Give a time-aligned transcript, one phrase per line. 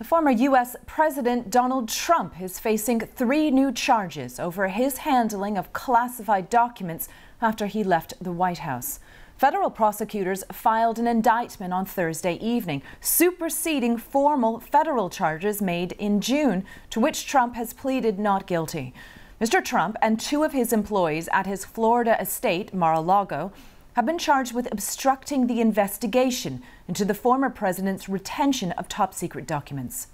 [0.00, 0.76] The former U.S.
[0.86, 7.06] President Donald Trump is facing three new charges over his handling of classified documents
[7.42, 8.98] after he left the White House.
[9.36, 16.64] Federal prosecutors filed an indictment on Thursday evening, superseding formal federal charges made in June,
[16.88, 18.94] to which Trump has pleaded not guilty.
[19.38, 19.62] Mr.
[19.62, 23.52] Trump and two of his employees at his Florida estate, Mar a Lago,
[24.00, 29.46] have been charged with obstructing the investigation into the former president's retention of top secret
[29.46, 30.06] documents.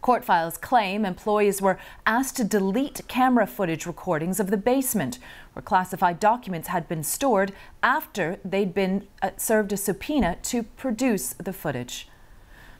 [0.00, 5.18] Court files claim employees were asked to delete camera footage recordings of the basement
[5.54, 7.52] where classified documents had been stored
[7.82, 12.08] after they'd been uh, served a subpoena to produce the footage.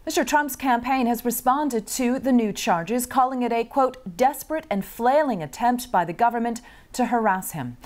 [0.07, 0.25] Mr.
[0.25, 5.43] Trump's campaign has responded to the new charges, calling it a, quote, desperate and flailing
[5.43, 6.61] attempt by the government
[6.93, 7.77] to harass him.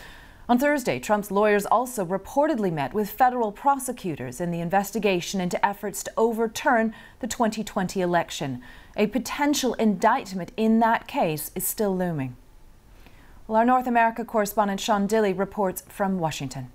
[0.48, 6.02] On Thursday, Trump's lawyers also reportedly met with federal prosecutors in the investigation into efforts
[6.02, 8.60] to overturn the 2020 election.
[8.96, 12.36] A potential indictment in that case is still looming.
[13.46, 16.70] Well, our North America correspondent Sean Dilley reports from Washington.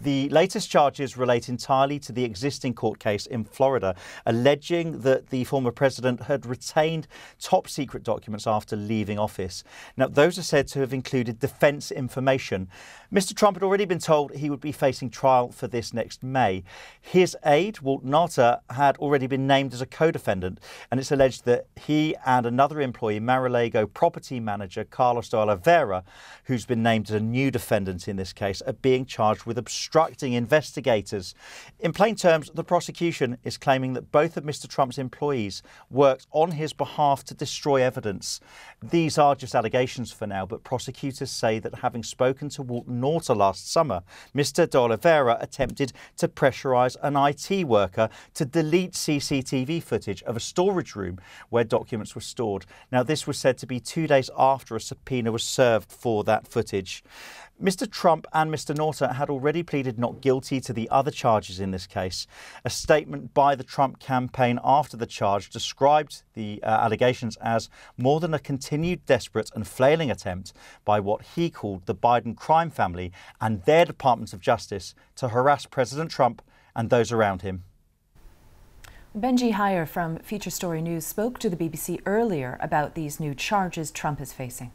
[0.00, 5.42] The latest charges relate entirely to the existing court case in Florida, alleging that the
[5.42, 7.08] former president had retained
[7.40, 9.64] top secret documents after leaving office.
[9.96, 12.68] Now, those are said to have included defense information.
[13.12, 13.34] Mr.
[13.34, 16.62] Trump had already been told he would be facing trial for this next May.
[17.00, 20.60] His aide, Walt Nauta, had already been named as a co defendant,
[20.92, 26.04] and it's alleged that he and another employee, Mar-a-Lago property manager Carlos de Oliveira,
[26.44, 29.87] who's been named as a new defendant in this case, are being charged with obstruction
[29.88, 31.34] obstructing investigators.
[31.80, 34.68] In plain terms, the prosecution is claiming that both of Mr.
[34.68, 38.38] Trump's employees worked on his behalf to destroy evidence.
[38.82, 43.34] These are just allegations for now, but prosecutors say that having spoken to Walt Nauta
[43.34, 44.02] last summer,
[44.36, 44.68] Mr.
[44.68, 50.96] De Oliveira attempted to pressurize an IT worker to delete CCTV footage of a storage
[50.96, 52.66] room where documents were stored.
[52.92, 56.46] Now, this was said to be two days after a subpoena was served for that
[56.46, 57.02] footage.
[57.60, 57.90] Mr.
[57.90, 58.72] Trump and Mr.
[58.72, 62.24] Nauta had already pleaded not guilty to the other charges in this case.
[62.64, 68.20] A statement by the Trump campaign after the charge described the uh, allegations as more
[68.20, 70.52] than a continued desperate and flailing attempt
[70.84, 73.10] by what he called the Biden crime family
[73.40, 76.42] and their Department of Justice to harass President Trump
[76.76, 77.64] and those around him.
[79.18, 83.90] Benji Heyer from Feature Story News spoke to the BBC earlier about these new charges
[83.90, 84.70] Trump is facing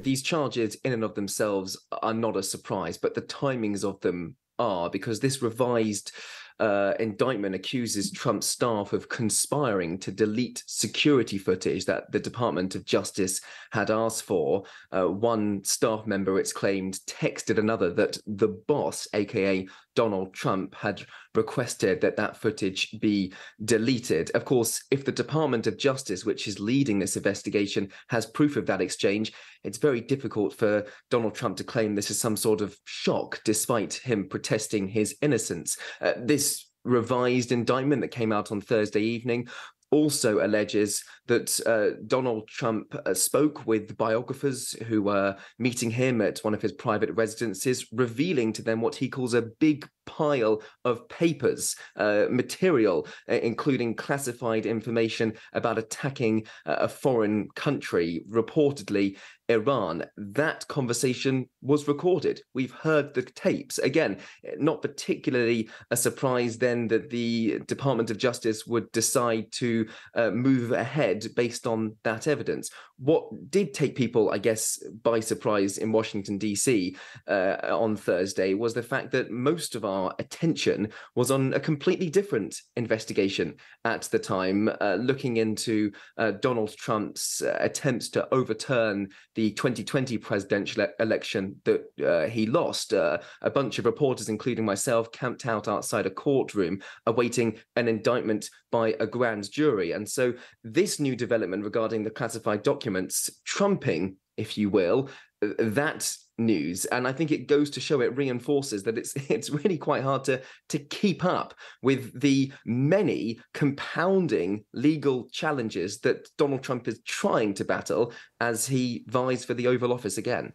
[0.00, 4.36] these charges in and of themselves are not a surprise, but the timings of them
[4.58, 6.12] are because this revised
[6.60, 12.84] uh, indictment accuses Trump's staff of conspiring to delete security footage that the Department of
[12.84, 14.64] Justice had asked for.
[14.90, 21.04] Uh, one staff member, it's claimed, texted another that the boss, aka Donald Trump, had
[21.34, 23.32] requested that that footage be
[23.64, 24.30] deleted.
[24.34, 28.66] Of course, if the Department of Justice, which is leading this investigation, has proof of
[28.66, 29.32] that exchange,
[29.64, 33.94] it's very difficult for Donald Trump to claim this is some sort of shock, despite
[33.94, 35.76] him protesting his innocence.
[36.00, 36.47] Uh, this
[36.84, 39.48] revised indictment that came out on Thursday evening
[39.90, 46.40] also alleges that uh, Donald Trump uh, spoke with biographers who were meeting him at
[46.40, 51.08] one of his private residences, revealing to them what he calls a big pile of
[51.08, 59.16] papers, uh, material, uh, including classified information about attacking uh, a foreign country, reportedly
[59.50, 60.04] Iran.
[60.16, 62.42] That conversation was recorded.
[62.54, 63.78] We've heard the tapes.
[63.78, 64.18] Again,
[64.58, 70.72] not particularly a surprise then that the Department of Justice would decide to uh, move
[70.72, 72.70] ahead based on that evidence.
[72.98, 76.96] What did take people, I guess, by surprise in Washington, D.C.
[77.26, 82.10] Uh, on Thursday was the fact that most of our attention was on a completely
[82.10, 89.08] different investigation at the time, uh, looking into uh, Donald Trump's uh, attempts to overturn
[89.34, 92.92] the 2020 presidential election that uh, he lost.
[92.92, 98.50] Uh, a bunch of reporters, including myself, camped out outside a courtroom awaiting an indictment
[98.70, 99.92] by a grand jury.
[99.92, 105.08] And so, this new development regarding the classified documents trumping, if you will,
[105.40, 106.84] that news.
[106.86, 110.24] And i think it goes to show it reinforces that it's it's really quite hard
[110.24, 117.54] to to keep up with the many compounding legal challenges that donald trump is trying
[117.54, 120.52] to battle as he vies for the oval office again